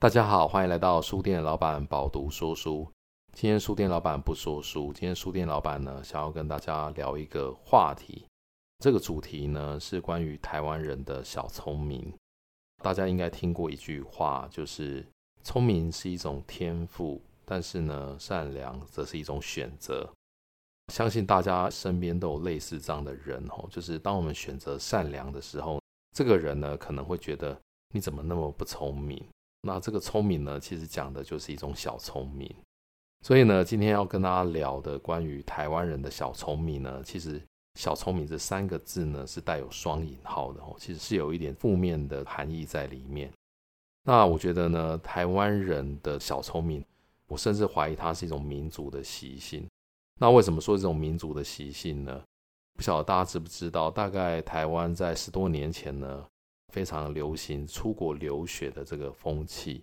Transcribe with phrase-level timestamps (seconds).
[0.00, 2.88] 大家好，欢迎来到书店老板饱读说书。
[3.32, 8.24] 今天书店老板不说书，今天书店老板呢，想要跟大家聊一个话题。
[8.78, 12.14] 这个主题呢，是关于台湾人的小聪明。
[12.80, 15.04] 大家应该听过一句话，就是
[15.42, 20.08] 聪明是一种天赋，但是呢，善良则是一种选择。
[20.92, 25.82] 相信大家身边都有类似这样的人哦，就是当我们选择善良的时候，
[26.16, 27.60] 这个人呢，可能会觉得
[27.92, 29.20] 你怎么那么不聪明？
[29.62, 32.54] 那这个聪明呢，其实讲的就是一种小聪明。
[33.22, 37.42] 所以呢，今天要跟大家聊的关于台湾人的小聪明呢，其实
[37.74, 43.32] “小聪明”这三个字呢是带有双引号的哦，其实是有一点负面的含义在里面。
[44.04, 46.84] 那我觉得呢，台湾人的小聪明，
[47.26, 49.66] 我甚至怀疑它是一种民族的习性。
[50.20, 52.22] 那为什么说这种民族的习性呢？
[52.76, 56.24] 不晓得大家知不知道，大概台湾在十多年前呢，
[56.72, 59.82] 非常流行出国留学的这个风气，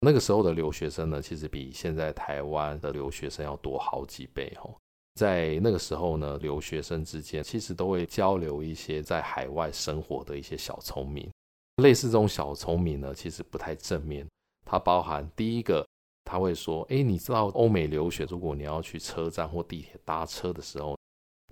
[0.00, 4.74] 那个时候的留学生呢，其实比现在台湾的留学生要多好几倍哦。
[5.14, 11.30] 在那个时候呢，留学生之间其实都会交流一些在海外生活的一些小聪明。
[11.76, 14.26] 类似这种小聪明呢，其实不太正面。
[14.64, 15.86] 它包含第一个，
[16.24, 20.98] 他会说：“诶，你知道欧美留学，如果你要去车站或地铁搭车的时候，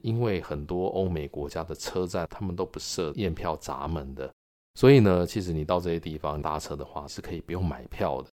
[0.00, 4.32] 因为很多欧美国家的车站他们都不设验票闸门的。”
[4.74, 8.28] 所以呢，其实你到这些地方搭车的话，是可以不用买票的。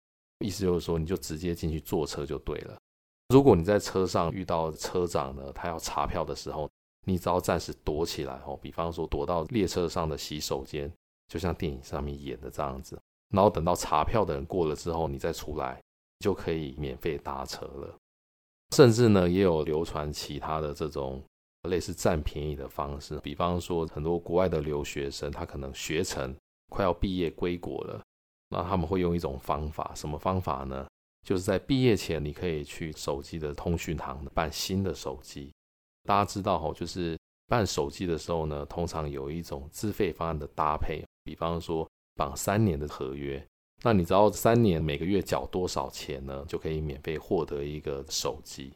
[0.46, 2.78] 意思就是说，你就直接进去坐车就对了。
[3.30, 6.70] 如果你在车上遇到车长呢，他要查票的时候，
[7.06, 10.92] 你只要暂时躲起来哦，比方说躲到列车上的洗手间，
[11.28, 13.00] 就像电影上面演的这样子。
[13.34, 15.82] 然后等到查票的人过了之后，你再出来，
[16.20, 17.96] 就可以免费搭车了。
[18.76, 21.24] 甚至呢，也有流传其他的这种。
[21.68, 26.36] 类似占便宜的方式，比方说很多国外的留学生，他可能学成
[26.70, 28.02] 快要毕业归国了，
[28.50, 30.88] 那他们会用一种方法，什么方法呢？
[31.26, 35.52] 就是在毕业前，你可以去手机的通讯行办新的手机。
[36.04, 43.46] 大家知道哈，就是办手机的时候呢，通常有一种资费方案的搭配，比方说绑三年的合约，
[43.84, 46.46] 那你知道三年每个月缴多少钱呢？
[46.48, 48.72] 就可以免费获得一个手机。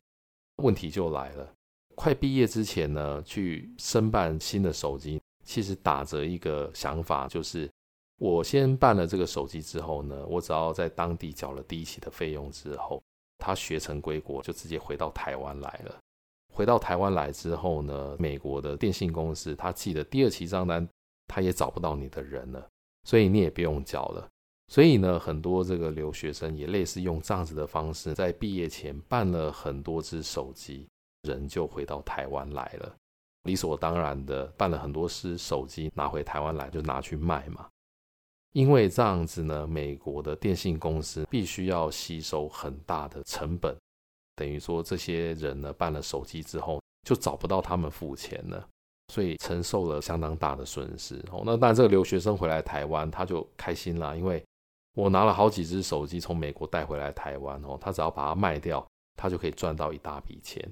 [0.57, 1.53] 问题就来了。
[1.95, 7.69] 快毕业之前呢，去申办新的手机，其实打着一个想法，就是
[8.17, 13.01] 我先办了这个手机之后呢，我只要在当地缴了第一期的费用之后，
[13.37, 15.95] 他学成归国，就直接回到台湾来了。
[16.53, 20.87] 回到台湾来之后呢，美国的电信公司他寄的第二期账单，
[21.27, 22.67] 他也找不到你的人了，
[23.03, 24.27] 所以你也不用缴了。
[24.67, 30.87] 所以呢，很多这个留学生也类似用这样子的方式，在毕业前办了很多只手机。
[31.23, 32.95] 人就回到台湾来了，
[33.43, 37.67] 理所当然的办了很多事手机，拿回台湾来就拿去卖嘛。
[38.53, 43.73] 因为这样子呢，美国的电信公司必须要吸收很大的成本，
[44.35, 48.67] 等于说这些人呢办了手机之后就找不到他们付钱了，
[49.07, 51.23] 所以承受了相当大的损失。
[51.31, 54.43] 哦，那但这个留学生回来台湾他就开心了，因为
[54.95, 60.69] 我拿了好几只手机从美国带回来台湾哦，他只要把它卖掉，他就可以赚到一大笔钱。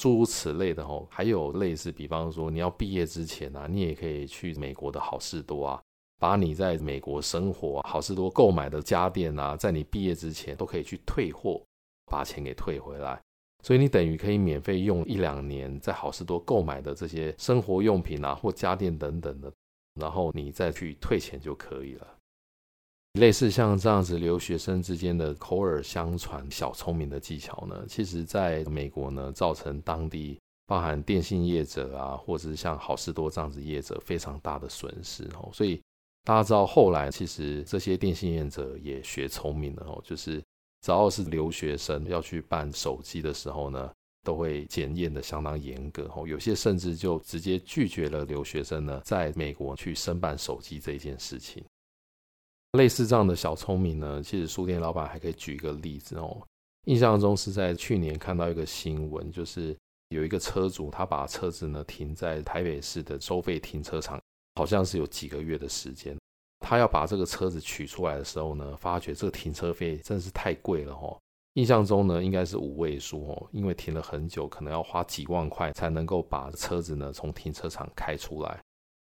[0.00, 5.82] 诸如此类的哦，还有类似，比方说你要毕业之前啊，你也可以去美国的好事多啊，
[6.18, 11.62] 把你在美国生活啊好事多购买的家电啊，在你毕业之前都可以去退货，
[12.06, 13.20] 把钱给退回来，
[13.62, 19.52] 所以你等于可以免费用一两年在好事多购买的这些生活用品啊或家电等等的，
[20.00, 22.16] 然后你再去退钱就可以了。
[23.14, 30.36] 类似像这样子留学生之间的口耳相传小聪明的技巧呢，其实在美国呢，造成当地
[30.66, 35.48] 包含电信业者啊，或者是像好事多这样子业者非常大的损失哦。
[35.52, 35.80] 所以
[36.24, 40.42] 大家知道后来其实这些电信业者也学聪明了哦，就是
[40.80, 43.92] 只要是留学生要去办手机的时候呢，
[44.24, 51.64] 都会检验的相当严格哦，有些甚至就直接拒绝了留学生呢在美国去申办手机这件事情。
[52.74, 56.42] 类似这样的小聪明呢，其实书店老板还可以举一个例子哦。
[56.86, 59.76] 印象中是在去年看到一个新闻，就是
[60.08, 64.20] 有一个车主他把车子呢停在台北市的收费停车场，
[64.56, 66.16] 好像是有几个月的时间。
[66.60, 71.16] 他要把这个车子取出来的时候呢，发觉这个停车费真是太贵了哦。
[71.54, 78.60] 印象中呢应该是五位数哦，因为停了很久，可能要花几万块才能够把车子呢从停车场开出来。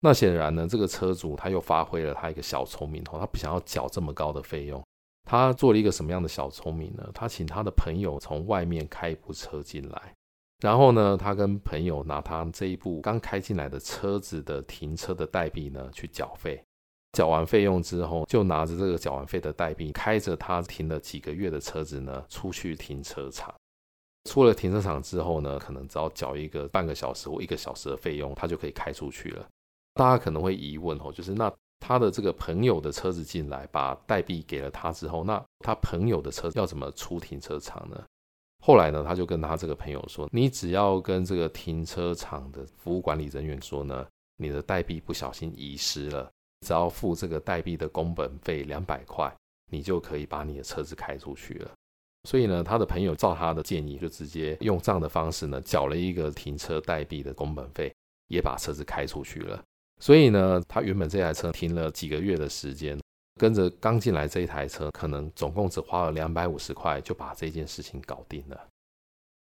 [0.02, 4.84] 那显然呢，这个车主他又发挥了他一个小聪明哦，他不想要缴这么高的费用，
[5.24, 7.10] 他做了一个什么样的小聪明呢？
[7.14, 10.14] 他请他的朋友从外面开一部车进来，
[10.60, 16.64] 然后呢，他跟朋友拿他这一部刚开进来的车子的停车的代币呢去缴费，
[17.14, 23.52] 缴完费用之后，就拿着这个缴完费的代币，开着他停了几个月的车子呢，出去停车场。
[24.30, 29.48] 出了停车场之后呢，可能只要缴一个半个小时或一个小时的费用，他就可以开出去了。
[29.96, 38.04] 大家可能会疑问哦，就是那他的这个朋友的车子进来，把代币给了他之后，那他朋友的车要怎么出停车场呢？
[38.64, 44.06] 后来呢，他就跟他这个朋友说：“你只要跟这个停车场的服务管理人员说呢，
[44.38, 46.30] 你的代币不小心遗失了，
[46.66, 49.32] 只要付这个代币的工本费两百块，
[49.72, 51.72] 你就可以把你的车子开出去了。”
[52.28, 57.94] 所以呢，他的朋友照他的建议，就直接用这样的方式呢，缴了一个停车代币的工本费，
[58.30, 59.64] 也把车子开出去了。
[60.02, 63.00] 所以呢，他原本这台车停了几个月的时间，
[63.40, 68.68] 跟着刚进来这一台车，可能总共只花了两百五十块，就把这件事情搞定了。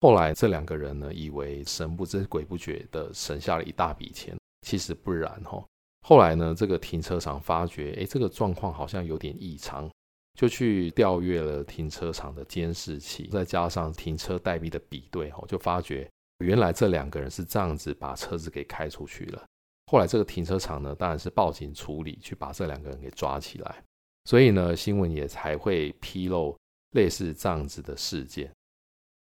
[0.00, 5.62] 后来这两个人呢，以为神不知鬼不觉的省下了一大笔钱，其实不然哈。
[6.06, 9.90] 后来呢，这个停车场发觉，哎，这个状况好像有点异常，
[10.38, 16.08] 就去调阅了停车场的监视器，再加上停车代币的比对，哈，就发觉
[16.38, 19.44] 原来这两个人是这样子把车子给开出去了。
[19.90, 23.82] 后来这个停车场呢，当然是报警处理，去把这两个人给抓起来。
[24.26, 26.55] 所以呢，新闻也才会披露
[26.90, 28.52] 类似这样子的事件。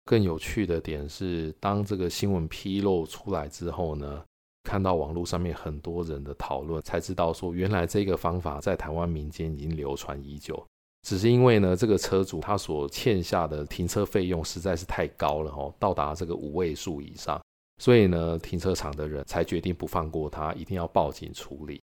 [0.03, 4.21] 更有趣的点是，当这个新闻披露出来之后呢，
[4.63, 10.61] 看到网络上面很多人的讨论，才知道说，原来这个方法在台湾民间已经流传已久。
[11.07, 17.41] 只是因为呢，这个车主他所欠下的停车费用实在是太高了哦，到达这个五位数以上。
[17.81, 21.81] 所以呢，停车场的人才决定不放过他，一定要报警处理。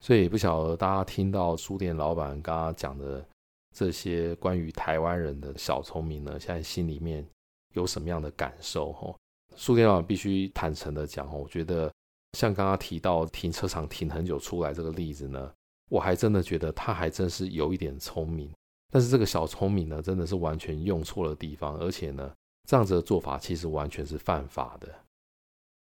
[0.00, 3.26] 所以不晓得大家听到书店老板刚刚讲的
[3.74, 7.26] 这些关于台湾人的小聪明呢，现在心里面
[7.72, 8.92] 有什么样的感受？
[8.92, 9.16] 哈，
[9.56, 11.90] 书店老板必须坦诚的讲哦，我觉得
[12.34, 15.50] 像刚刚提到停车场停很久出来这个例子呢，
[15.88, 18.52] 我还真的觉得他还真是有一点聪明。
[18.92, 22.30] 但是这个小聪明呢，真的是完全用错了地方，而且呢，
[22.68, 24.94] 这样子的做法其实完全是犯法的。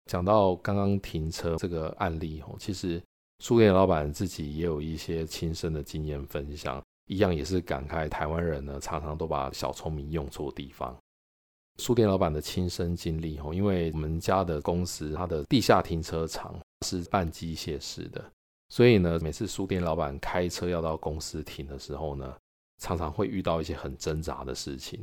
[0.06, 3.02] 讲到刚刚停车这个案例哦，其实
[3.40, 10.96] 书店老板自己也有一些亲身的经验分享，一样也是感慨台湾人呢常常都把小聪明用错地方。
[11.80, 16.56] 书店老板的亲身经历哦，因为我们家的公司它的地下停车场
[16.86, 18.24] 是半机械式的，
[18.70, 22.36] 所以呢，每次书店老板开车要到公司停的时候呢，
[22.80, 25.02] 常常会遇到一些很挣扎的事情。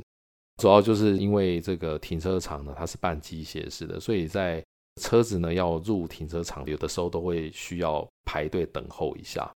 [0.61, 4.63] 主要就是因为这个停车场呢，它是半机械式的，所以在
[5.01, 9.51] 车子呢要入停车场，有的时候都会需要排队等候一下。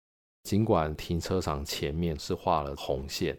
[0.44, 3.38] 尽管停车场前面是画了红线，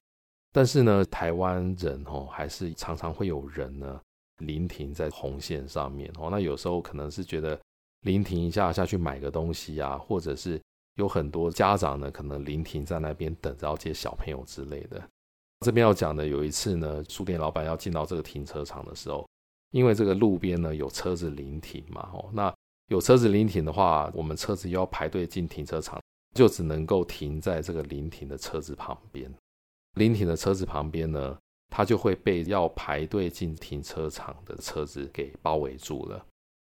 [0.51, 3.99] 但是呢，台湾人哦还是常常会有人呢
[4.37, 6.29] 临停在红线上面哦。
[6.31, 7.59] 那有时候可能是觉得
[8.01, 10.61] 临停一下下去买个东西啊，或者是
[10.95, 15.01] 有很多家长呢可能临停在那边等着要接小朋友之类的。
[15.65, 19.27] 这边要讲的有一次呢，书店老板要进到这个停车场的时候。
[19.75, 22.55] 因为这个路边呢有车子临停嘛，哦，那
[22.87, 26.01] 有车子临停的话，我们车子要排队进停车场，
[26.33, 29.29] 就只能够停在这个临停的车子旁边。
[29.95, 31.37] 临停的车子旁边呢，
[31.69, 36.25] 它就会被要排队进停车场的车子给包围住了。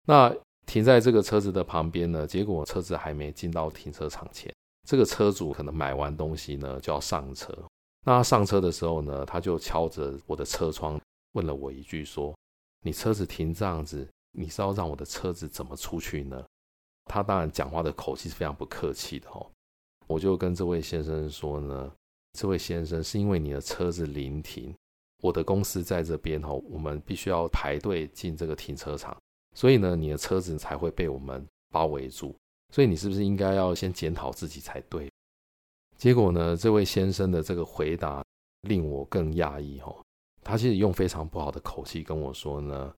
[0.05, 0.35] 那
[0.67, 4.53] 停在这个车子的旁边呢，结果车子还没进到停车场前，
[4.89, 7.57] 这个车主可能买完东西呢就要上车。
[8.05, 11.01] 那上车的时候呢，他就敲着我的车窗，
[11.35, 12.35] 问了我一句说。
[12.83, 16.45] 你车子停这样子，你是要让我的车子怎么出去呢？
[17.05, 19.51] 他当然讲话的口气是非常不客气的哦。
[20.07, 21.93] 我就跟这位先生说呢，
[22.33, 24.75] 这位先生是因为你的车子临停，
[25.23, 29.17] 我的公司在这边哦，我们必须要排队进这个停车场，
[29.55, 32.35] 所以呢，你的车子才会被我们包围住。
[32.75, 35.11] 所以你是不是应该要先检讨自己才对？
[35.97, 38.23] 结果呢，这位先生的这个回答
[38.63, 40.05] 令我更讶异哦。
[40.49, 42.91] 他其实用非常不好的口气跟我说呢：“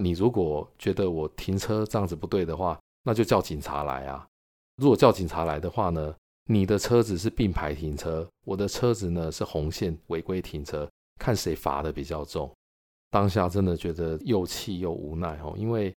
[0.00, 4.24] 你如果觉得我停车这样子不对的话，那就叫警察来啊！
[4.76, 12.48] 如果叫警察来的话呢，你的车子是并排停车，我的车子呢是红线违规停车，看谁罚的比较重。”
[13.10, 15.92] 当下真的觉得又气又无奈哦，因为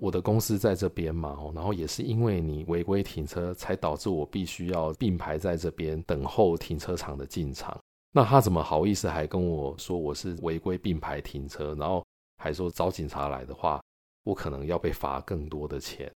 [0.00, 7.80] 我的公司在这边嘛哦，然后也是因为你违规停车，才导致我必须要并排在这边等候停车场的进场。
[8.16, 12.06] 那他怎么好意思还跟我说我是违规并排停车，然后
[12.36, 13.82] 还说找警察来的话，
[14.22, 16.08] 我可能要被罚更多的钱。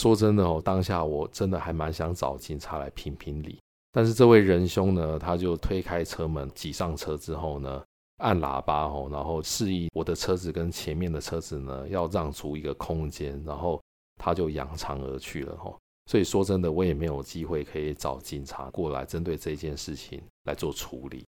[0.00, 3.60] 说真的哦，当下我真的还蛮想找警察来评评理。
[3.92, 7.80] 但是这位仁兄呢，他就推开车门挤上车之后呢，
[8.16, 13.80] 按喇叭哦，然后示意我的车子跟前面的车子呢要让出一个空间，然后
[14.16, 15.78] 他就扬长而去了哦。
[16.10, 21.24] 所以说真的，我也没有机会可以找警察过来针对这件事情来做处理。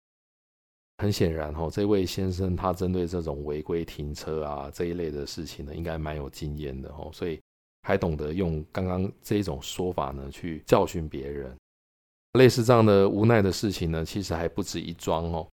[0.97, 7.39] 很显然，哈，这位先生他针对这种违规停车啊这一类的事情呢，应该蛮有经验的，哈，所以
[7.83, 11.55] 还懂得用刚刚这种说法呢去教训别人。
[12.33, 15.47] 类似这样的无奈的事情呢，其实还不止一桩哦。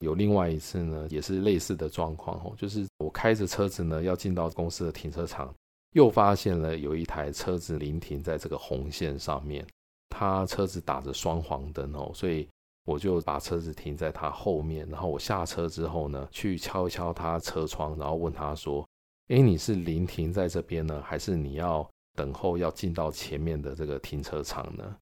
[0.00, 5.54] 有另外一次呢，也是类似的状况哦，就是我开着车子呢要进到公司的停车场。
[5.94, 9.64] 又发现了有一台车子临停在这个红线上面，
[10.08, 12.48] 他车子打着双黄灯哦，所以
[12.84, 18.84] 我就把车子停在他后面，然后我下车之后呢，去敲一敲他车窗，然后问他说
[19.30, 24.96] ：“诶，你是临停在这边呢，还是你要等候要进到前面的这个停车场呢？”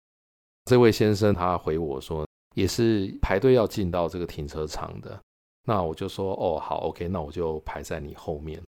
[0.66, 5.18] 这位先生他回我说：“也是排队要进到这个停车场的。”
[5.64, 8.62] 那我就说：“哦，好，OK，那我就排在你后面。”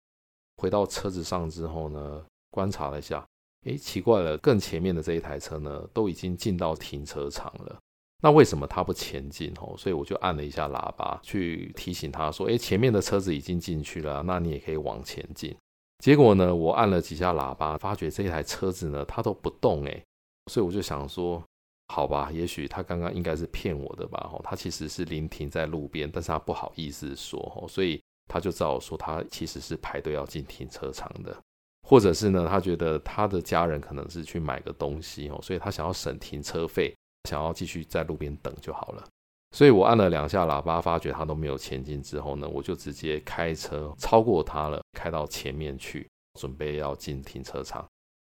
[0.58, 3.26] 回到车子上之后呢，观察了一下，
[3.66, 7.78] 诶，奇怪了，更前面的这一台车呢，都已经进到停车场了。
[8.22, 9.54] 那为什么它不前进？
[9.60, 15.54] 哦，所以我就按了一下喇叭，去提醒他说，诶，前面的车子已经进去了，那你也可以往前进。
[16.00, 20.04] 结果呢，我按了几下喇叭，发觉这一台车子呢，它都不动，诶，
[20.52, 21.44] 所以我就想说，
[21.88, 28.02] 好吧，也许他刚刚应该是骗我的吧，哦，他其实是临停在路边，但是他不好意思说，所以。
[28.28, 31.36] 他就照我说，他其实是排队要进停车场的，
[31.88, 36.96] 或者是呢，他觉得他的家人可能是去买个东西哦，所以他想要省停车费，
[37.30, 39.04] 想要继续在路边等就好了。
[39.52, 47.86] 所以我按了两下喇叭，发觉他都没有前进之后呢，我就直接开车超过他了，开到前面去，准备要进停车场。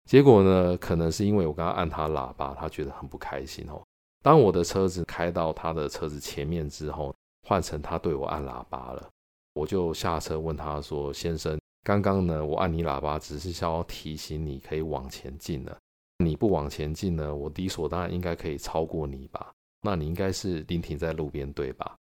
[0.06, 3.84] 结果呢，可能是因为我刚刚按他喇叭，他觉得很不开心哦。
[4.24, 7.14] 当我的车子开到他的车子前面之后，
[7.48, 9.10] 换成他对我按喇叭了。
[9.54, 15.78] 我就下车问他说：“先生，刚刚呢，我按你喇叭，只是想要提醒你可以往前进了。
[16.24, 19.52] 你不往前进呢，我理所当然应该可以超过你吧？
[19.82, 21.96] 那你应该是临停在路边对吧？”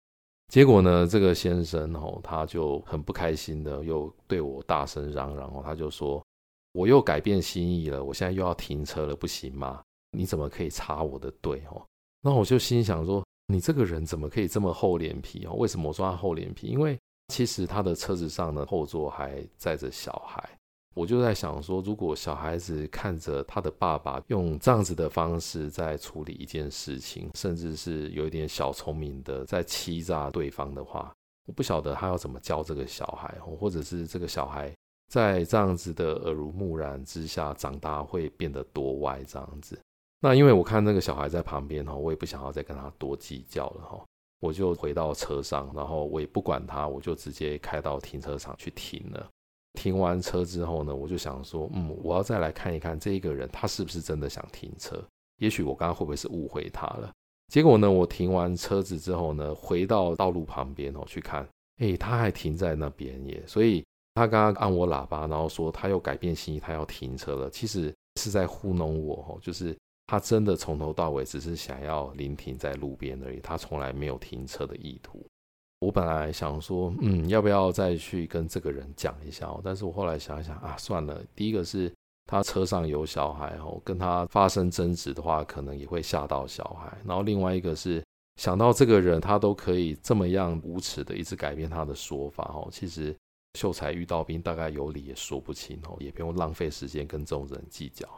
[0.49, 6.25] 结果呢，这个先生哦，他就很不开心的，又对我大声嚷嚷哦，他就说
[6.73, 9.83] ：“我又改变心意了，我现在又要停车了，不行吗？
[10.13, 11.83] 你怎么可以插我的队哦？”
[12.23, 15.53] 那我就心想说：“你这个人怎么可以这么厚脸皮哦？
[15.55, 16.69] 为什么我说他厚脸皮？
[16.69, 20.43] 因为……”其实他的车子上呢，后座还载着小孩，
[20.95, 31.13] 我就在想说，如果小孩子看着他的爸爸用这样子的方式在处理一件事情，甚至是有一点小聪明的在欺诈对方的话，
[31.47, 34.75] 我不晓得他要怎么教这个小孩，或者是这个小孩
[35.09, 39.79] 在这样子的耳濡目染之下长大会变得多歪这样子。
[40.21, 44.05] 那因为我看那个小孩在旁边哈，我也不想要再跟他多计较了哈。
[44.41, 49.29] 我就回到车上，然后我也不管他，我就直接开到停车场去停了。
[49.75, 55.03] 停完车之后呢，我就想说，嗯，我要再来看一看这一个人，他是不是真的想停车？
[55.39, 57.13] 也许我刚刚会不会是误会他了？
[57.49, 63.43] 结果呢，我停完车子之后呢，回到道路旁边哦去看，诶，他还停在那边耶。
[63.47, 67.51] 所以他刚刚按我喇叭，然后说他又改变心意，他要停车了。
[67.51, 69.77] 其实是在糊弄我哦，就是。
[70.09, 75.25] 他真的从头到尾只是想要临停在路边而已，他从来没有停车的意图。
[75.81, 79.55] 我本来想说，嗯，要不要再去跟这个人讲一下？
[79.63, 81.23] 但是我后来想一想啊，算了。
[81.37, 81.93] 第一个是
[82.25, 86.97] 他车上有小孩哦，跟他发生争执的话，可能也会吓到小孩。
[87.05, 88.03] 然后另外一个是
[88.37, 92.67] 想到这个人，他都可以这么样无耻的一直改变他的说法哦。
[92.73, 93.15] 其实
[93.59, 98.09] 秀才遇到兵，大概有理也说不清哦，也不用浪费时间跟这种人计较。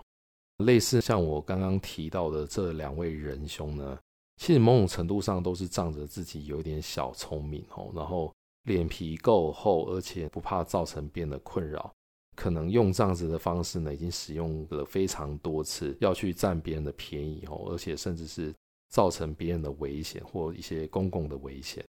[0.60, 3.98] 类似像我刚刚提到的这两位仁兄呢，
[4.36, 8.32] 其实某种程度上都是仗着自己有点小聪明哦，然后
[8.64, 11.92] 脸皮够厚，而且不怕造成别人的困扰，
[12.36, 18.54] 可能用这样子的方式呢，已经使用了非常多次，要去占别人的便宜哦，而且甚至是
[18.90, 21.84] 造成别人的危险或一些公共的危险。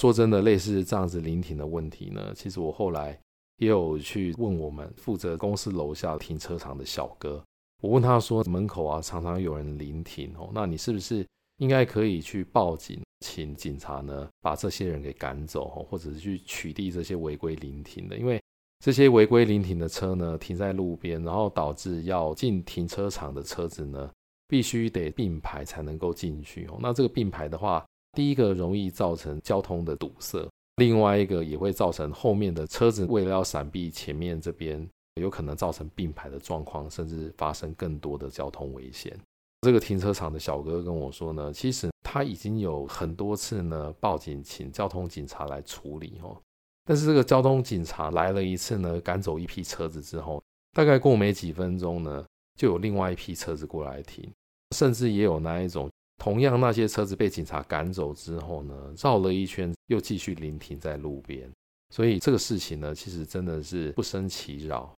[0.00, 3.18] 说真的，类似这样子临停的问题呢，其实我后来
[3.58, 7.42] 也有去问我们负责公司楼下停车场的小哥。
[7.82, 11.26] 我问他说：“门口啊，常常有人临停哦，那你是不是
[11.58, 18.16] 应该可以去报警，请警察呢把这些人给赶走，或者是去取缔这些违规临停的？
[18.16, 18.40] 因为
[18.78, 24.08] 这些违规临停的车呢，停在路边，然后导致要进停车场的车子呢，
[24.46, 26.78] 必须得并排才能够进去哦。
[26.80, 34.88] 那这个并排的话，第一个容易造成交通的堵塞，另外一个也会造成后面的车子为了要闪避前面这边。”
[35.20, 39.18] 有可能造成并排的状况，甚至发生更多的交通危险。
[39.60, 46.36] 这个停车场的小哥跟我说呢，其实他已经有很多次呢报警，请交通警察来处理哦。
[46.84, 50.42] 但是这个交通警察来了一次呢，赶走一批车子之后，
[50.72, 52.24] 大概过没几分钟呢，
[52.58, 54.28] 就有另外一批车子过来停，
[54.74, 55.88] 甚至也有那一种，
[56.18, 61.48] 同样那些车子被警察赶走之后呢，绕了一圈又继续临停在路边。
[61.94, 64.92] 所以这个事情呢，其实真的是不胜其扰。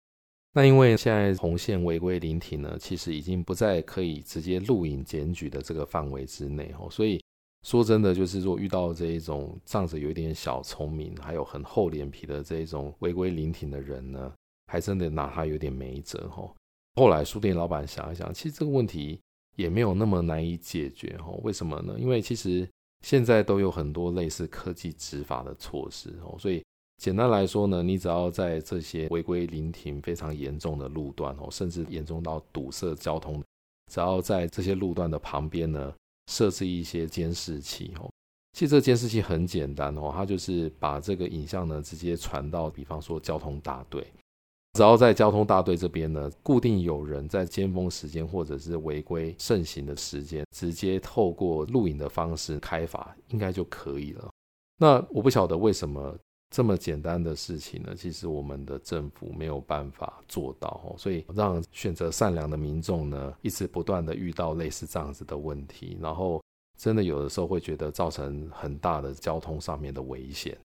[0.56, 6.88] 那因为现在红线违规临停呢，其实已经不在可以直接录影检举的这个范围之内哦。
[6.92, 7.20] 所以
[7.64, 14.32] 说真的，就是说遇到这一种仗着有一点小聪明，还有很厚脸皮的这一种违规临停的人呢，
[14.68, 16.54] 还真的拿他有点没辙哦。
[16.96, 19.20] 后来书店老板想一想，其实这个问题
[19.56, 21.40] 也没有那么难以解决哦。
[21.42, 21.96] 为什么呢？
[21.98, 22.70] 因为其实
[23.02, 26.64] 现在都有很多类似科技执法的措施哦，所以。
[26.98, 33.44] 简单来说呢，你只要在这些违规临停非常严重的路段哦，甚至严重到堵塞交通，
[33.92, 35.94] 只要在这些路段的旁边呢，
[36.32, 38.10] 设置一些监视器哦。
[38.54, 44.08] 其实这个监视器很简单哦，它就是把这个影像呢直接传到，比方说交通大队，
[44.74, 54.30] 只要在交通大队这边呢，固定有人在尖峰时间或者是违规盛行的时间，直接透过录影的方式开罚，应该就可以了。
[54.78, 56.18] 那我不晓得为什么。
[56.54, 66.40] 这么简单的事情呢，其实我们的政府没有办法做到，所以让选择善良的民众呢，一直不断的遇到类似这样子的问题，然后
[66.78, 70.56] 真的有的时候会觉得造成很大的交通上面的危险。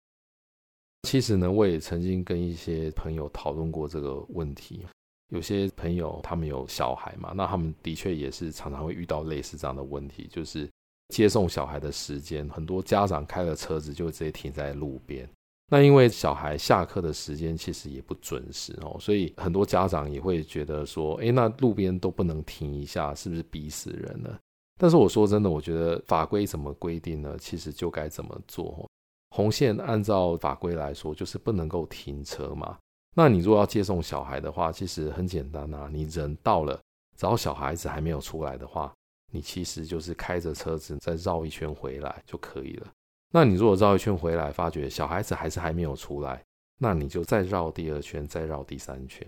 [1.04, 4.84] 其实呢，我也曾经跟一些朋友讨论过这个问题，
[5.30, 10.68] 有些朋友他们有小孩嘛，那他们的确也是常常会遇到类似这样的问题，就是
[11.08, 15.26] 接送小孩的时间，很多家长开了车子就直接停在路边。
[15.70, 24.38] 那因为小孩下课的时间其实也不准时哦，所以很多家长也会觉得说，诶，那路边都不能停一下，是不是逼死人了？
[24.78, 27.36] 但是我说真的，我觉得法规怎么规定呢？
[27.38, 28.88] 其实就该怎么做。
[29.30, 32.78] 红线按照法规来说，就是不能够停车嘛。
[33.14, 36.80] 那你如果要接送小孩的话，其实很简单啊，你人到了，
[37.16, 38.90] 只要小孩子还没有出来的话，
[39.30, 42.86] 你其实就是开着车子再绕一圈回来就可以了。
[43.30, 46.42] 那你如果绕一圈回来，发觉小孩子还是还没有出来，
[46.78, 49.26] 那你就再绕第二圈，再绕第三圈。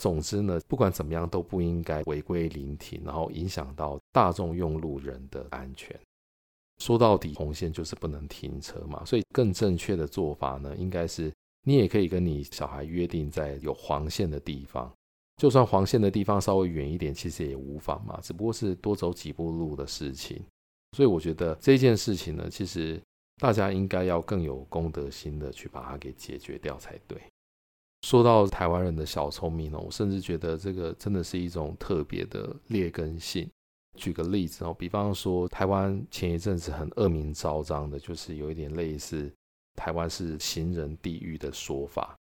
[0.00, 5.94] 总之呢，不管怎么样都不应该违规临停，然后影响到大众用路人的安全。
[6.78, 11.30] 说到底，红线就是不能停车嘛，所以更正确的做法呢，应该是
[11.62, 14.90] 你也可以跟你小孩约定在有黄线的地方，
[15.36, 20.42] 就算黄线的地方稍微远一点，其实也无妨嘛，只不过是多走几步路的事情。
[20.96, 22.98] 所以我觉得这件事情呢，其实。
[23.38, 27.20] 大家应该要更有公德心的去把它给解决掉才对。
[28.02, 33.48] 说到台湾人的小聪明呢，我甚至觉得这个真的是一种特别的劣根性。
[33.96, 39.30] 举个例子哦，比方说台湾前一阵子很恶名昭彰的，就是有一点类似
[39.74, 42.16] 台湾是行人地狱的说法。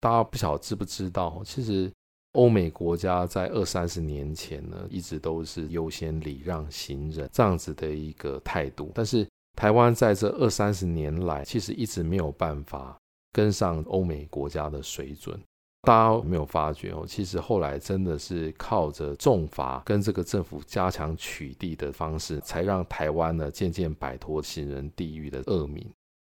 [0.00, 1.92] 大家不晓知不知道，其实
[2.32, 9.28] 欧美国家在二三十年前呢，一直都是优先礼让行人这样子的一个态度，但是。
[9.56, 12.96] 台湾在这二三十年来，其实一直没有办法
[13.32, 15.40] 跟上欧美国家的水准。
[15.82, 17.04] 大家有没有发觉哦？
[17.06, 25.86] 其实后来真的是靠着重罚跟这个政府加强取缔的方式，才让台湾呢渐渐摆脱行人地狱的恶名。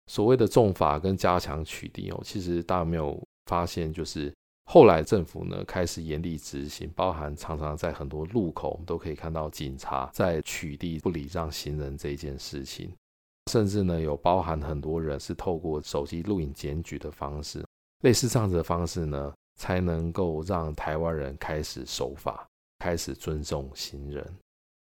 [0.08, 4.34] 所谓的重罚跟加强取缔哦，其实大家有没有发现，就是
[4.66, 12.92] 后来政府呢开始严厉执行，包含常常在很多路口，我们都可以看到警察在取缔不礼让行人这件事情。
[13.48, 17.66] 甚至呢，有包含很多人是透过手机录影检举的方式，
[18.02, 22.46] 类似这样子的方式呢，才能够让台湾人开始守法，
[22.80, 24.24] 开始尊重行人。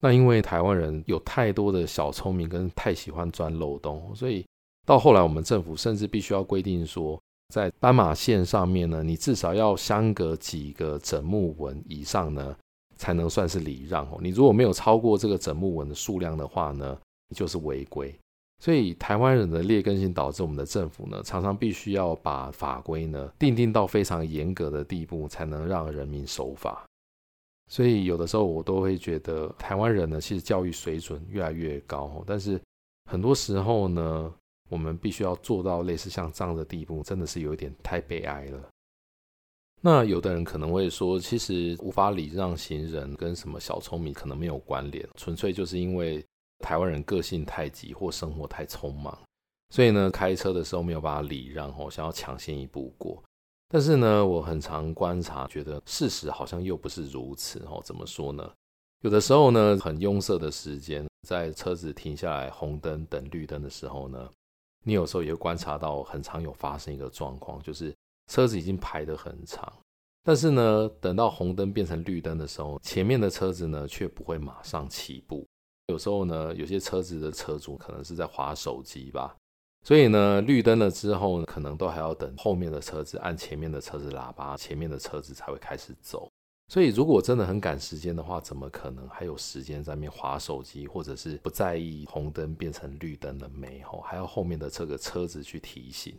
[0.03, 4.45] 那因为台湾人有太多的小聪明跟太喜欢钻漏洞，所以
[4.87, 7.21] 到后来我们政府甚至必须要规定说，
[7.53, 12.57] 在斑马线上面呢，你至少要相隔几个整木纹以上呢，
[12.97, 14.19] 才能算是礼让哦。
[14.23, 18.19] 你如果没有超过这个整木纹的数量的话呢，你就是违规。
[18.63, 26.85] 所以台湾人的劣根性导致我们的政府呢，常常必须要把法规呢定定到非常严格的地步，才能让人民守法。
[27.69, 32.61] 所以有的时候我都会觉得，台湾人呢其实教育水准越来越高，但是
[33.11, 34.31] 很多时候呢，
[34.69, 38.69] 我们必须要做到类似像这样的地步，真的是有点太悲哀了。
[39.81, 46.23] 那有的人可能会说，其实无法礼让行人跟什么小聪明可能没有关联，纯粹就是因为。
[46.61, 49.19] 台湾人个性太急或生活太匆忙，
[49.71, 53.23] 所以呢，开车的时候没有办法礼让哦，想要抢先一步过。
[53.69, 57.81] 但是呢，我很常观察，觉得事实好像又不是如此哦。
[57.85, 58.53] 怎么说呢？
[59.03, 64.29] 有的时候呢，很拥塞的时间，在车子停下来红灯等绿灯的时候呢，
[64.85, 67.95] 你有时候也会观察到，很常有发生一个状况，就是
[68.27, 69.73] 车子已经排得很长，
[70.23, 75.47] 但是呢，等到红灯变成绿灯的时候，前面的车子呢却不会马上起步。
[75.91, 79.37] 有时候呢，有些车子的车主可能是在滑手机吧，
[79.85, 86.31] 所以呢，绿灯了之后，可能都还要等后面的车子按前面的车子喇叭，前面的车子才会开始走。
[86.69, 93.83] 所以，如果真的很赶时间的话，怎么可能还有时间在那边滑手机，或者是不在意红灯变成绿灯了没？
[93.83, 96.17] 吼，还要后面的这个车子去提醒。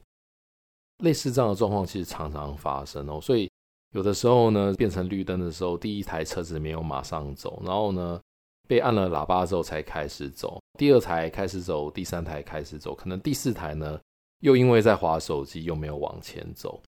[1.04, 3.22] 类似这样的状况，其实常常发生哦。
[3.22, 3.50] 所以，
[3.94, 8.20] 有的时候呢，变成绿灯的时候，第一台车子没有马上走，然后呢，
[8.68, 14.00] 被按了喇叭之后才开始走，第二台开始走，第三台开始走，可能第四台呢，
[14.40, 16.82] 又因为在滑手机，又没有往前走。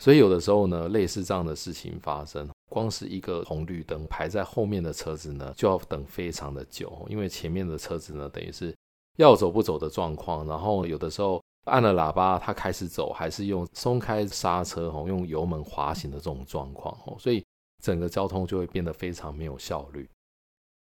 [0.00, 8.72] 所以有的时候呢，类似这样的事情发生，光是一个红绿灯排在后面的车子呢，就要等非常的久，因为前面的车子呢，等于是
[9.16, 10.46] 要走不走的状况。
[10.46, 17.44] 然后有的时候按了喇叭，它开始走，还是用松开刹车，用油门滑行的这种状况哦，所以
[17.82, 20.08] 整个交通就会变得非常没有效率。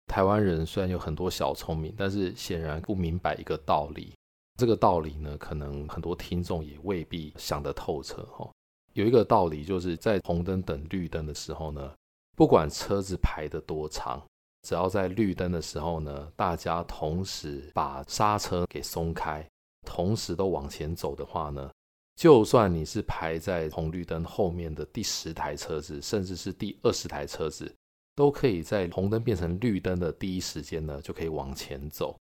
[0.08, 4.14] 台湾人虽然有很多小聪明，但是显然不明白一个道理。
[4.58, 8.52] 这个道理呢，可能很多听众也未必想得透彻哦，
[8.94, 11.94] 有一个道理，就是在红灯等绿灯的时候呢，
[12.36, 14.20] 不管车子排得多长，
[14.68, 19.48] 只要在绿灯的时候呢，大家同时把刹车给松开，
[19.86, 21.70] 同时都往前走的话呢，
[22.16, 27.72] 就算你是排在红绿灯后面的第十台车子，甚至是第二十台车子，
[28.18, 32.18] 都可以在红灯变成绿灯的第一时间呢，就可以往前走。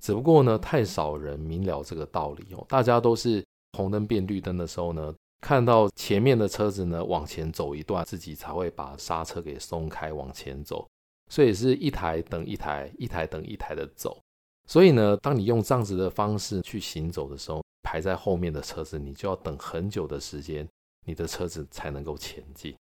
[0.00, 3.44] 只不过呢，太少人明了这个道理哦，大家都是
[3.76, 5.12] 红灯变绿灯的时候呢。
[5.42, 10.86] 看到前面的车子呢，往前走一段，自己才会把刹车给松开往前走，
[11.30, 14.20] 所以是一台等一台，一台等一台的走。
[14.68, 20.68] 所以呢，当你用这样子的方式去行走的时候，排在后面的车子，你就要等很久的时间，
[21.06, 22.76] 你的车子才能够前进。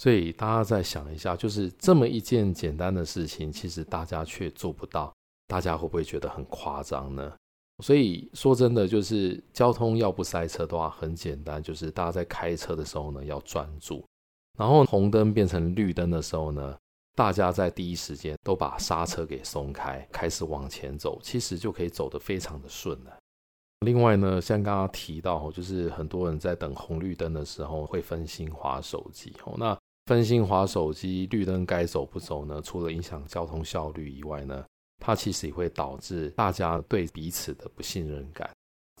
[0.00, 5.12] 所以大家再想一下，就是这么一件简单的事情，其实大家却做不到，
[5.46, 7.30] 大家会不会觉得很夸张呢？
[7.84, 14.02] 所以说真的，就是交通要不塞车的话，很简单，就是大家在开车的时候呢，要专注。
[14.58, 16.74] 然后红灯变成绿灯的时候呢，
[17.14, 23.18] 大家在第一时间都把刹车给松开，开始往前走，其实就可以走得非常的顺了。
[23.80, 29.34] 另外呢，像刚刚提到，就是很多人在等红绿灯的时候会分心划手机。
[29.44, 29.78] 哦，那
[30.10, 32.60] 分心滑手机，绿灯该走不走呢？
[32.60, 34.66] 除了影响交通效率以外呢，
[34.98, 38.50] 它其实也会导致大家对彼此的不信任感。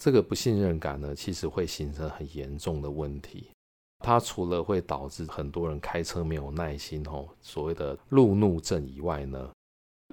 [0.00, 3.50] 这个不信任感呢，其实会形成很严重的问题。
[3.98, 9.50] 它除了会导致很多人开车没有耐心，吼，所谓的路怒症以外呢，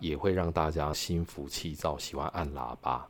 [0.01, 3.07] 也会让大家心浮气躁，喜欢按喇叭。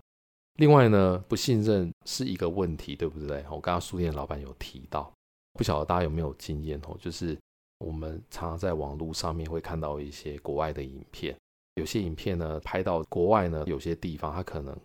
[0.56, 3.38] 另外呢，不信任是一个问题，对不对？
[3.50, 5.10] 我刚刚书店老板有提到，
[5.54, 7.38] 不晓得大家有没有经验哦，就是
[7.80, 11.36] 我们常常在网络上面会看到一些国外的影片。
[11.76, 14.76] 有些影片呢，拍到国外呢，有些地方它可能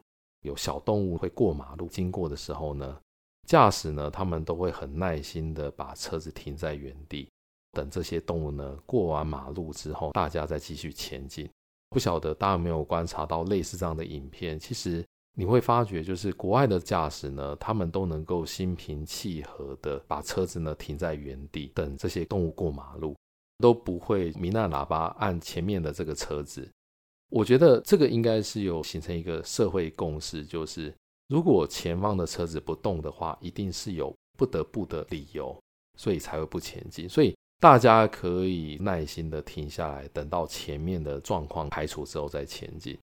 [0.43, 3.01] 有小动物会过马路，经过的时候呢，
[3.47, 7.29] 驾驶呢，他们都会很耐心的把车子停在原地，
[7.73, 11.49] 等这些动物呢过完马路之后，大家再继续前进。
[11.89, 14.59] 不晓得大家有没有观察到类似这样的影片？
[14.59, 15.03] 其实
[15.35, 23.17] 你会发觉，就是国外的驾驶呢，他们都能够心平气和的把车子呢停在原地，等这些动物过马路，
[23.59, 26.71] 都不会鸣按喇叭按前面的这个车子。
[27.31, 30.93] 我觉得这个应该是有形成一个社会共识，就是
[31.29, 35.59] 如果前方的车子不动的话，一定是有不得不的理由，
[35.97, 37.09] 所以才会不前进。
[37.09, 42.99] 所以大家可以耐心的停下来，等到前面的状况排除之后再前进。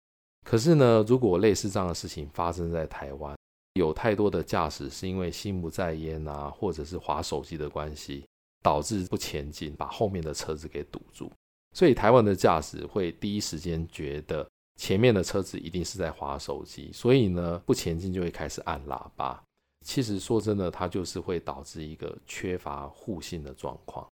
[0.48, 3.36] 可是呢，如果类似这样的事情发生在台湾，
[3.74, 8.24] 有太多的驾驶是因为心不在焉啊，或者是滑手机的关系，
[8.62, 11.30] 导致不前进，把后面的车子给堵住。
[11.76, 14.48] 所以台湾的驾驶会第一时间觉得
[14.80, 19.38] 前面的车子一定是在滑手机，所以呢，不前进就会开始按喇叭。
[19.84, 24.08] 其实说真的，它就是会导致一个缺乏互信的状况。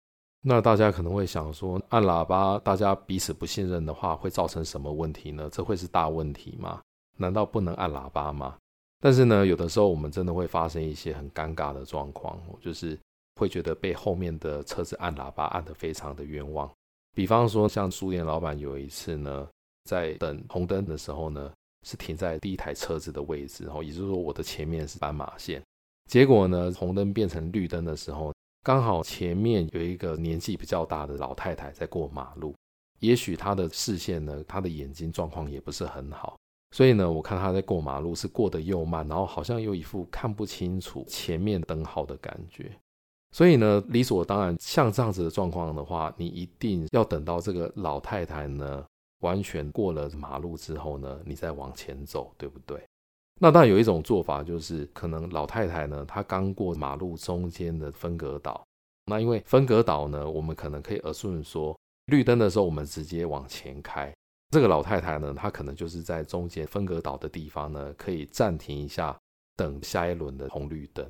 [0.48, 5.50] 那大家可能会想说，按喇叭大家彼此不信任的话，会造成什么问题呢？
[5.50, 6.80] 这会是大问题吗？
[7.16, 8.56] 难道不能按喇叭吗？
[9.00, 12.96] 但是呢，有的时候我们真的会发生一些很尴尬的状况，就是
[13.34, 16.70] 会觉得被后面的车子按喇叭按得非常的冤枉。
[17.12, 19.48] 比方说，像书店老板有一次呢，
[19.82, 21.52] 在等红灯的时候呢，
[21.84, 25.60] 是停在第一台车子的位置，然后也就是说我的前面是斑马线。
[26.08, 28.32] 结果呢，红灯变成绿灯的时候，
[28.66, 32.52] 刚好前面有一个年纪比较大的老太太在过马路，
[32.98, 36.36] 也许她的视线呢，她的眼睛状况也不是很好，
[36.72, 42.72] 所以呢，我看她在过马路是过得又慢，然后好像又一副看不清楚前面灯号的感觉。
[43.30, 48.84] 所以呢，理所当然，像这样子的状况的话，你一定要等到这个老太太呢
[49.20, 52.84] 完全过了马路之后呢，你再往前走，对不对？
[53.38, 58.64] 那当然有一种做法，就是可能老太太呢，她刚过马路中间的分隔岛，
[59.04, 64.10] 那因为分隔岛呢，我们可能可以 assume 说，绿灯的时候我们直接往前开，
[64.50, 69.14] 这个老太太呢，她可能就是在中间分隔岛的地方呢，可以暂停一下，
[69.54, 71.06] 等下一轮的红绿灯。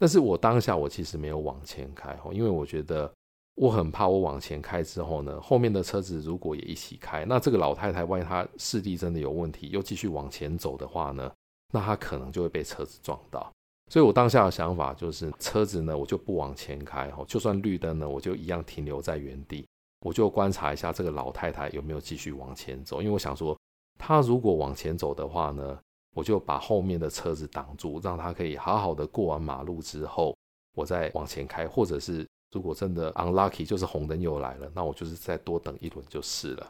[0.00, 3.12] 但是我当下我其实没有往前开，因为我觉得
[3.54, 11.32] 我很怕我往前开之后呢，后面的车子如果也一起开，那这个老太太万一她视力真的有问题，又继续往前走的话呢，
[11.72, 13.50] 那他可能就会被车子撞到。
[13.90, 19.66] 所以我当下的想法就是，车子呢我就不往前开哦，就算绿灯呢，我就一样停留在原地，
[20.04, 23.58] 我就观察一下这个老太太有没有继续往前走，因为我想说，
[23.98, 25.78] 她如果往前走的话呢。
[26.14, 30.36] 我就把后面的车子挡住，让她可以好好的过完马路之后，
[30.74, 36.66] 我再往前开，或者是如果真的 unlucky 就是红灯又来了，那我就是再多等一轮就是了。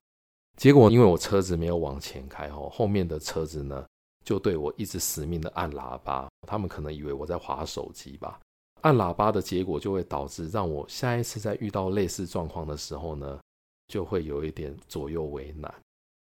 [0.59, 3.87] 结果因为我车子没有往前开哦，后面的车子呢
[4.29, 8.39] 就对我一直死命的按喇叭，他们可能以为我在滑手机吧。
[8.83, 13.41] 按喇叭的结果就会导致让我下一次再遇到类似状况的时候呢，
[13.87, 15.75] 就会有一点左右为难。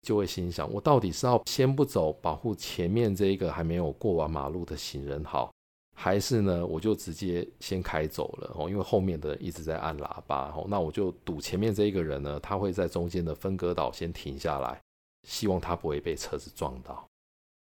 [0.03, 5.51] 就会心想，我到底是要先不走，保护前面这一个还没有过完马路的行人好，
[5.97, 8.69] 还是呢，我就直接先开走了哦？
[8.69, 14.79] 因为后面的一直在按喇叭哦，那我就赌前面这一个人呢，他会在中间的分隔岛先停下来，
[15.27, 17.03] 希望他不会被车子撞到。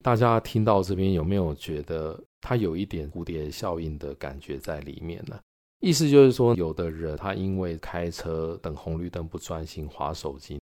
[0.03, 5.39] 大家听到这边有没有觉得它有一点蝴蝶效应的感觉在里面呢？
[5.81, 10.61] 意思就是说，有的人他因为开车等红绿灯不专心滑手机。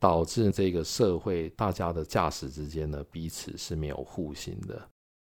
[0.00, 4.88] 导致这个社会大家的驾驶之间呢，彼此是没有互信的，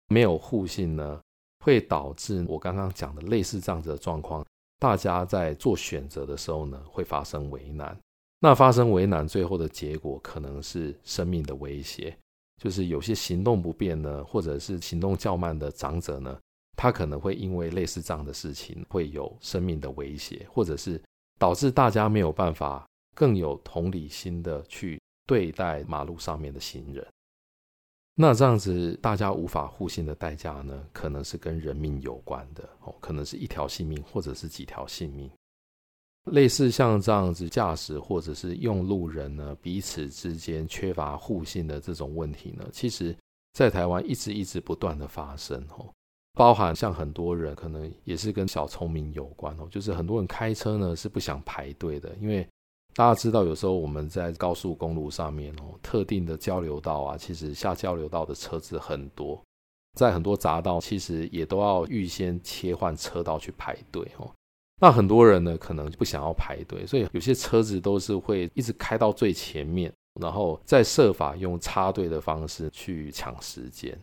[0.07, 1.21] 没有互信呢，
[1.63, 4.43] 会导致我刚刚讲的类似这样子的状况。
[4.79, 7.95] 大家在做选择的时候呢，会发生为难。
[8.39, 12.17] 那发生为难，最后的结果可能是生命的威胁。
[12.61, 16.39] 就是有些行动不便呢，或者是行动较慢的长者呢，
[16.75, 21.01] 他可能会因为类似这样的事情，会有生命的威胁，或者是
[21.37, 22.85] 导致大家没有办法。
[23.17, 27.07] 更有同理心的去对待马路上面的行人，
[28.13, 35.31] 那这样子大家无法互信的代价呢，可能是跟人命有关的哦，可能是一条性命或者是几条性命。
[36.31, 43.15] 类似像这样子驾驶或者是用路人呢，彼此之间缺乏互信的这种问题呢，其实
[43.53, 45.87] 在台湾一直一直不断的发生哦，
[46.33, 52.47] 包含像很多人可能也是跟小聪明有关哦，就是很多人开车呢是不想排队的，因为。
[52.97, 59.43] 大家知道，有时候我们在高速公路上面哦，特定的交流道啊，其实下交流道的车子很多，
[59.99, 64.31] 在很多匝道其实也都要预先切换车道去排队哦。
[64.81, 73.97] 那很多人呢，可能不想要排队，所以有些车子都是会一直开到最前面，然后再设法用插队的方式去抢时间。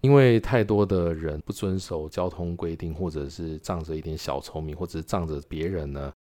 [0.00, 6.12] 因为太多的人不遵守交通规定，或者是仗着一点小聪明，或者是仗着别人呢。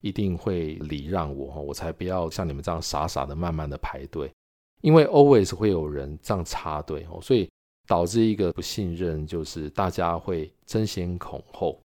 [0.00, 4.32] 一定会礼让我，我才不要像你们这样傻傻的慢慢的排队，
[4.80, 7.50] 因为 always 会有人这样插队哦，所以
[7.84, 11.82] 导致一个不信任，就是大家会争先恐后，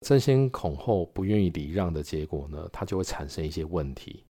[0.00, 4.24] 争先恐后不愿意礼让的结果呢，它就会产生一些问题。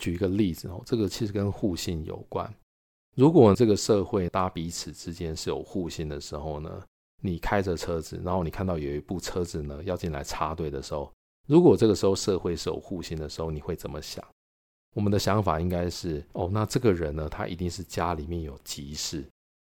[0.00, 2.52] 举一个例子哦，这个其实跟互信有关。
[3.16, 6.82] 如果这个社会大家彼此之间是有互信的时候呢，
[7.20, 11.12] 你开着车子，然后你看到有一部车子呢要进来插队的时候。
[11.46, 14.24] 如果这个时候社会是有互信的时候，你会怎么想？
[14.94, 19.24] 我们的想法应该是：哦，那这个人呢，他一定是家里面有急事，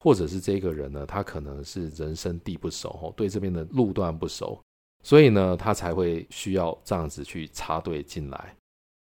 [0.00, 4.62] 或者是这个人呢，他可能是人生地不熟，对这边的路段不熟，
[5.05, 8.57] 所以呢，他才会需要这样子去插队进来。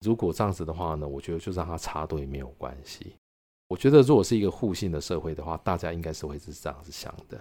[0.04, 3.14] 如果这样子的话呢，我觉得就让他插队没有关系。
[3.68, 7.40] 我觉得如果是一个互信的社会的话，大家应该是会是这样子想的。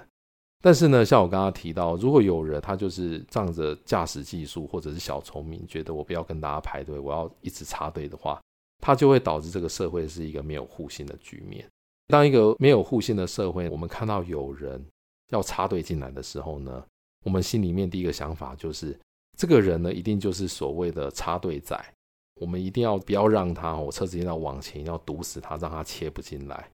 [0.62, 8.40] 但是呢，像我刚刚提到，如果有人他就是仗着驾驶技术或者是小聪明，觉得我不要跟大家排队，我要一直插队的话，
[8.80, 11.68] 他就会导致这个社会是一个没有互信的局面。
[12.08, 14.86] 当一个没有互信的社会，我们看到有人
[15.30, 16.86] 要插队进来的时候呢，
[17.24, 18.98] 我们心里面第一个想法就是，
[19.38, 21.80] 这个人呢一定就是所谓的插队仔，
[22.40, 26.70] 我们一定要不要让他，我车子一定要往前，要堵死他，让他切不进来，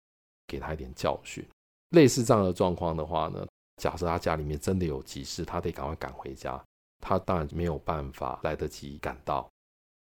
[0.47, 1.45] 给他一点教训。
[1.91, 3.45] 类似这样的状况的话呢，
[3.81, 6.62] 假设他家里面真的有急事，他得赶快赶回家，
[6.99, 9.47] 他当然没有办法来得及赶到。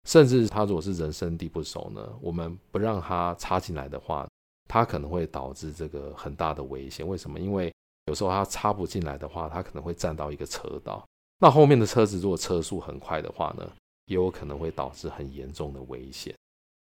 [0.07, 4.25] 甚至他如果是人生地不熟呢，我们不让他插进来的话，
[4.69, 7.05] 他可能会导致这个很大的危险。
[7.05, 7.37] 为什么？
[7.37, 7.73] 因为
[8.07, 11.05] 有时候他插不进来的话，他可能会占到一个车道。
[11.39, 13.69] 那后面的车子如果车速很快的话呢，
[14.05, 16.35] 也有可能会导致很严重的危险。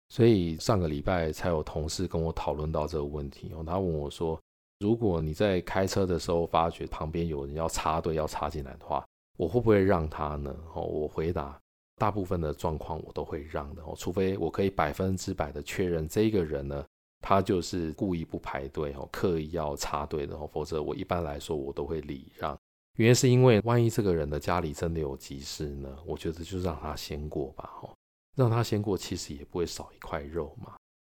[0.08, 4.40] 所以上个礼拜才有同事跟我讨论到这个问题哦，他问我说，
[4.78, 9.04] 如果你在开车的时候发觉旁边有人要插队要插进来的话，
[9.36, 10.54] 我会不会让他呢？
[10.74, 11.56] 哦，我回答，
[11.96, 16.84] 大部分的状况我都会让的哦，除非我可以百分之百的确认这个人呢，
[17.20, 22.58] 他就是故意不排队哦，刻意要插队的哦，否则我一般来说我都会礼让。
[22.96, 27.90] 原因是因为万一这个人的家里真的有急事呢，我觉得就让他先过吧哦。
[28.36, 30.74] 让他先过，其实也不会少一块肉嘛。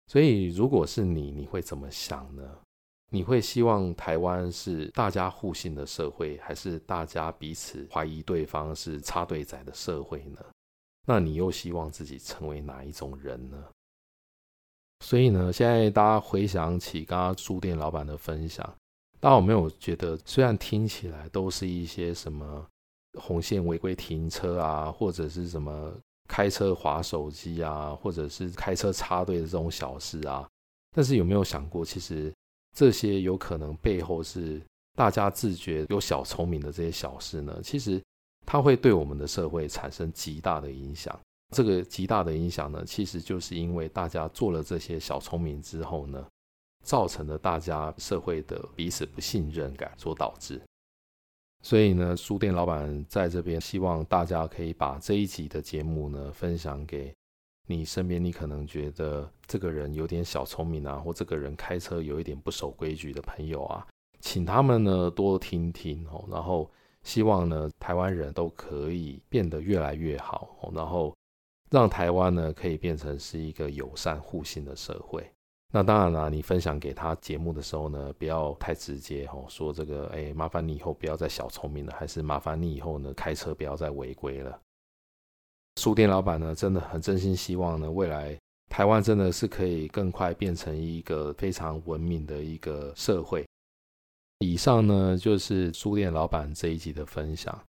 [0.07, 2.43] 所以，如果是你，你会怎么想呢？
[3.11, 10.43] 你会希望台湾是大家互信的社会，还是大家彼此怀疑对方是插队仔的社会呢？
[11.05, 13.63] 那你又希望自己成为哪一种人呢？
[15.03, 18.65] 所以呢，现在大家回想起刚刚书店老板的分享，
[19.19, 22.65] 大家有没有觉得，虽然听起来都是一些什么
[23.19, 25.93] 红线违规停车啊，或者是什么？
[26.25, 30.47] 开车划手机啊，或者是开车插队的这种小事啊，
[30.95, 32.33] 但是有没有想过，其实
[32.73, 34.59] 这些有可能背后是
[34.95, 37.59] 大家自觉有小聪明的这些小事呢？
[37.61, 38.01] 其实
[38.45, 41.19] 它会对我们的社会产生极大的影响。
[41.53, 46.25] 这个极大的影响呢，其实就是因为大家做了这些小聪明之后呢，
[46.83, 50.61] 造成了大家社会的彼此不信任感所导致。
[51.61, 57.13] 所以呢，书店老板在这边希望大家可以把这一集的节目呢分享给
[57.67, 63.87] 你身边，你可能觉得这个人有点小聪明啊，或这个人开车有一点不守规矩的朋友啊，
[64.19, 66.69] 请他们呢多听听哦，然后
[67.03, 71.15] 希望呢台湾人都可以变得越来越好，然后
[71.73, 75.27] 让台湾呢可以变成是一个友善互信的社会。
[75.71, 84.61] 那当然啦，你分享给他节目的时候呢，不要太直接哦，说这个，哎，麻烦你以后不要再小聪明了，还是麻烦你以后呢，开车不要再违规了。
[85.77, 88.37] 书店老板呢，真的很真心希望呢，未来
[88.69, 93.43] 台湾真的是可以更快变成一个非常文明的一个社会。
[94.45, 97.59] 以上呢，就是书店老板这一集的分享。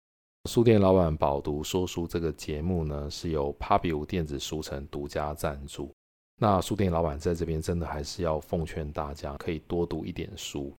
[0.44, 5.90] 书店老板饱读说书这个节目呢，是由 Pubu 电子书城独家赞助。
[6.36, 10.74] 那书店老板在这边真的还是要奉劝大家，可以多读一点书。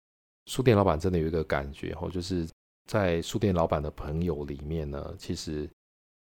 [0.46, 2.48] 书店老板真的有一个感觉哦，就是
[2.88, 5.68] 在书店老板的朋友里面呢，其实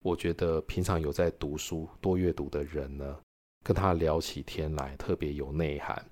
[0.02, 3.18] 我觉得平常有在读书、多阅读的人呢，
[3.62, 6.02] 跟他聊起天来特别有内涵，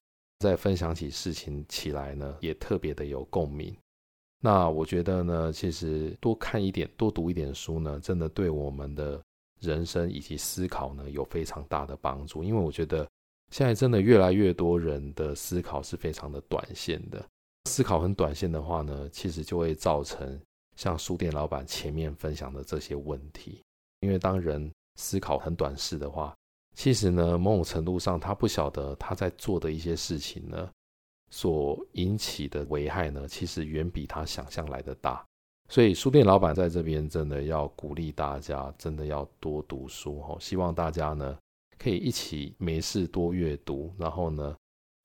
[0.41, 3.75] 在分享起事情起来呢，也特别的有共鸣。
[4.45, 9.19] 那我觉得呢，其实多看一点、多读一点书呢，真的对我们的。
[9.61, 12.45] 人生以及思考呢，有非常大的帮助。
[12.45, 13.09] 因为我觉得
[13.51, 17.25] 现在真的越来越多人的思考是非常的短线的。
[17.65, 20.39] 思考很短线的话呢，其实就会造成
[20.77, 23.63] 像书店老板前面分享的这些问题。
[24.01, 26.37] 因为当人思考很短视的话，
[26.77, 30.71] 其实呢，某种程度上他不晓得他在做的一些事情呢，
[31.35, 35.27] 所引起的危害呢，其实远比他想象来的大。
[35.69, 40.39] 所以书店老板在这边真的要鼓励大家，真的要多读书哦。
[40.39, 41.37] 希望大家呢
[41.77, 44.55] 可以一起没事多阅读，然后呢，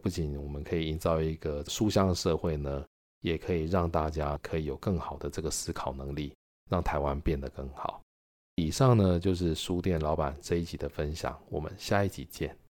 [0.04, 2.86] 不仅我们可以营造一个书香的社会呢，
[3.22, 6.32] 也可以让大家可以有更好的这个思考能力，
[6.70, 8.00] 让台湾变得更好。
[8.54, 12.56] 以上呢就是书店老板这一集的分享，我们下一集见。